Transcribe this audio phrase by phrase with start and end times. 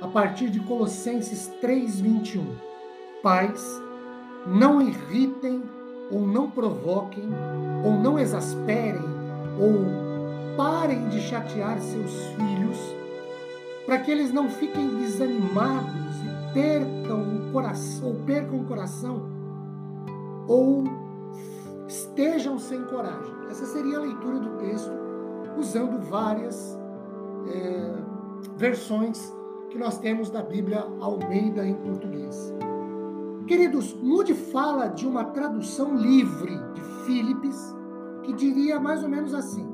[0.00, 2.44] a partir de Colossenses 3:21.
[3.22, 3.82] Pais,
[4.46, 5.62] não irritem
[6.10, 7.24] ou não provoquem
[7.84, 9.02] ou não exasperem
[9.58, 12.78] ou parem de chatear seus filhos,
[13.84, 19.36] para que eles não fiquem desanimados e percam o coração, ou percam o coração
[20.48, 20.84] ou
[21.88, 23.34] estejam sem coragem.
[23.50, 24.92] Essa seria a leitura do texto
[25.58, 26.78] usando várias
[27.48, 27.94] é,
[28.56, 29.35] versões
[29.76, 32.50] que nós temos da Bíblia Almeida em português.
[33.46, 37.76] Queridos, Moody fala de uma tradução livre de Philips
[38.22, 39.68] que diria mais ou menos assim: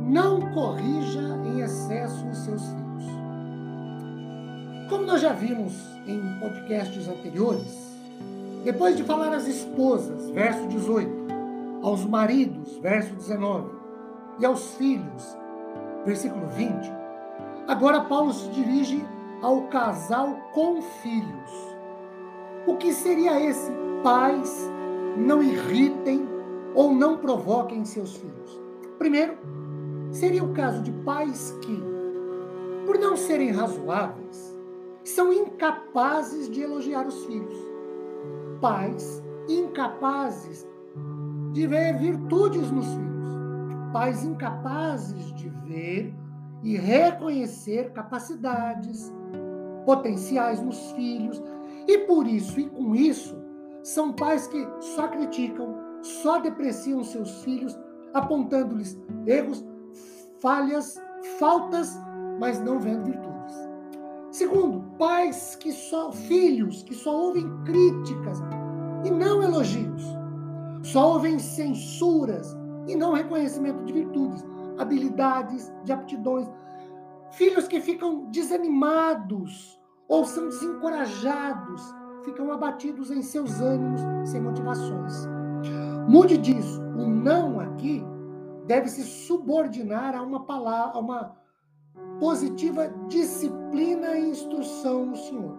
[0.00, 3.04] Não corrija em excesso os seus filhos.
[4.88, 5.74] Como nós já vimos
[6.06, 7.98] em podcasts anteriores,
[8.64, 11.10] depois de falar às esposas, verso 18,
[11.82, 13.70] aos maridos, verso 19,
[14.38, 15.36] e aos filhos,
[16.04, 16.99] versículo 20,
[17.66, 19.04] Agora Paulo se dirige
[19.42, 21.76] ao casal com filhos.
[22.66, 23.70] O que seria esse?
[24.02, 24.70] Pais
[25.16, 26.28] não irritem
[26.74, 28.60] ou não provoquem seus filhos.
[28.98, 29.36] Primeiro,
[30.10, 31.82] seria o caso de pais que,
[32.86, 34.56] por não serem razoáveis,
[35.04, 37.58] são incapazes de elogiar os filhos.
[38.60, 40.66] Pais incapazes
[41.52, 43.10] de ver virtudes nos filhos.
[43.92, 46.14] Pais incapazes de ver
[46.62, 49.12] e reconhecer capacidades,
[49.84, 51.42] potenciais nos filhos.
[51.88, 53.36] E por isso e com isso,
[53.82, 57.78] são pais que só criticam, só depreciam seus filhos,
[58.12, 59.64] apontando-lhes erros,
[60.40, 61.00] falhas,
[61.38, 61.98] faltas,
[62.38, 63.30] mas não vendo virtudes.
[64.30, 68.38] Segundo, pais que só filhos que só ouvem críticas
[69.04, 70.04] e não elogios.
[70.82, 72.56] Só ouvem censuras
[72.86, 74.44] e não reconhecimento de virtudes
[74.80, 76.48] habilidades, de aptidões.
[77.32, 85.28] Filhos que ficam desanimados ou são desencorajados, ficam abatidos em seus ânimos, sem motivações.
[86.08, 86.80] Mude disso.
[86.98, 88.04] O não aqui
[88.66, 91.36] deve se subordinar a uma palavra, a uma
[92.18, 95.58] positiva disciplina e instrução no Senhor.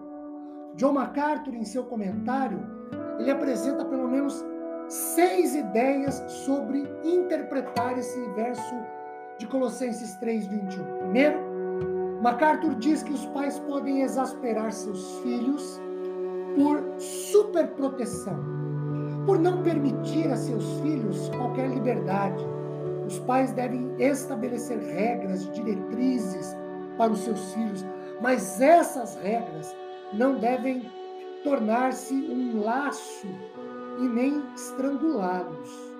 [0.76, 2.60] John MacArthur, em seu comentário,
[3.18, 4.44] ele apresenta pelo menos
[4.88, 8.74] seis ideias sobre interpretar esse verso
[9.38, 10.98] de Colossenses 3:21.
[10.98, 11.38] Primeiro,
[12.22, 15.80] MacArthur diz que os pais podem exasperar seus filhos
[16.54, 18.38] por superproteção,
[19.26, 22.44] por não permitir a seus filhos qualquer liberdade.
[23.06, 26.56] Os pais devem estabelecer regras, diretrizes
[26.96, 27.84] para os seus filhos,
[28.20, 29.74] mas essas regras
[30.12, 30.88] não devem
[31.42, 33.26] tornar-se um laço
[33.98, 35.92] e nem estrangulá-los.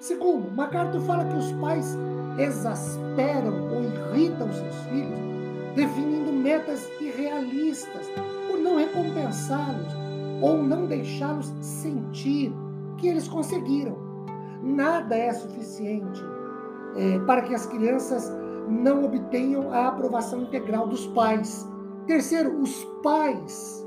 [0.00, 1.96] Segundo, MacArthur fala que os pais
[2.38, 5.18] exasperam ou irritam seus filhos,
[5.74, 8.08] definindo metas irrealistas
[8.48, 9.92] por não recompensá-los
[10.40, 12.52] ou não deixá-los sentir
[12.96, 13.96] que eles conseguiram.
[14.62, 16.22] Nada é suficiente
[16.96, 18.30] é, para que as crianças
[18.68, 21.66] não obtenham a aprovação integral dos pais.
[22.06, 23.86] Terceiro, os pais,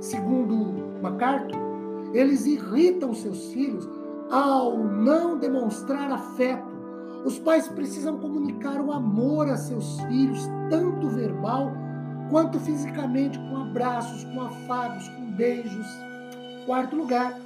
[0.00, 1.58] segundo MacArthur,
[2.12, 3.88] eles irritam seus filhos
[4.30, 6.67] ao não demonstrar afeto.
[7.24, 11.72] Os pais precisam comunicar o amor a seus filhos, tanto verbal
[12.30, 15.86] quanto fisicamente, com abraços, com afagos, com beijos.
[16.66, 17.38] Quarto lugar,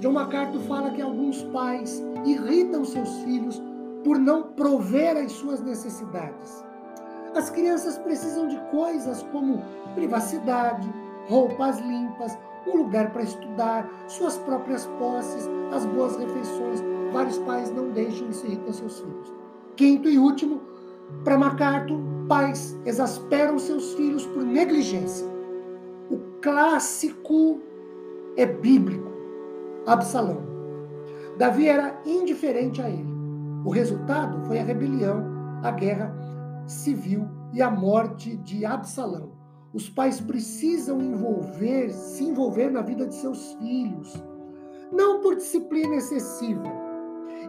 [0.00, 3.62] John MacArthur fala que alguns pais irritam seus filhos
[4.04, 6.64] por não prover as suas necessidades.
[7.34, 9.62] As crianças precisam de coisas como
[9.94, 10.88] privacidade,
[11.28, 16.82] roupas limpas, um lugar para estudar, suas próprias posses, as boas refeições.
[17.16, 19.32] Vários pais não deixam isso irritar seus filhos.
[19.74, 20.60] Quinto e último,
[21.24, 21.98] para MacArthur,
[22.28, 25.26] pais exasperam seus filhos por negligência.
[26.10, 27.58] O clássico
[28.36, 29.10] é bíblico.
[29.86, 30.42] Absalão.
[31.38, 33.08] Davi era indiferente a ele.
[33.64, 35.24] O resultado foi a rebelião,
[35.62, 36.14] a guerra
[36.66, 39.30] civil e a morte de Absalão.
[39.72, 44.22] Os pais precisam envolver, se envolver na vida de seus filhos,
[44.92, 46.85] não por disciplina excessiva.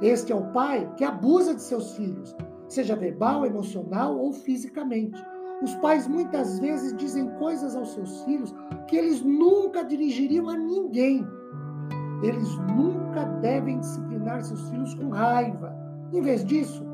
[0.02, 2.36] Este é o pai que abusa de seus filhos,
[2.68, 5.20] seja verbal, emocional ou fisicamente.
[5.62, 8.54] Os pais muitas vezes dizem coisas aos seus filhos
[8.88, 11.26] que eles nunca dirigiriam a ninguém.
[12.22, 15.76] Eles nunca devem disciplinar seus filhos com raiva.
[16.14, 16.86] Em vez disso,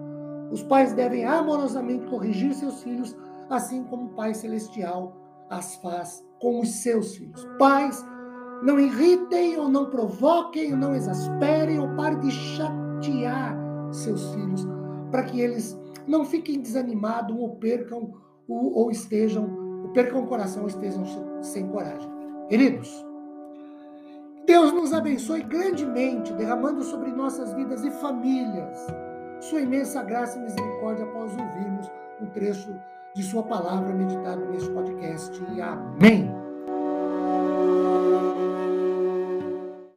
[0.51, 3.15] os pais devem amorosamente corrigir seus filhos,
[3.49, 5.17] assim como o Pai Celestial
[5.49, 7.45] as faz com os seus filhos.
[7.59, 8.03] Pais,
[8.63, 12.82] não irritem ou não provoquem ou não exasperem ou parem de chatear
[13.91, 14.67] seus filhos
[15.11, 18.13] para que eles não fiquem desanimados ou percam
[18.47, 19.47] ou, ou estejam,
[19.83, 21.05] ou percam o coração ou estejam
[21.41, 22.09] sem coragem.
[22.49, 23.05] Queridos,
[24.45, 28.77] Deus nos abençoe grandemente, derramando sobre nossas vidas e famílias
[29.43, 31.91] sua imensa graça e misericórdia após ouvirmos
[32.21, 32.73] um trecho
[33.15, 35.39] de sua palavra meditado neste podcast.
[35.61, 36.42] Amém.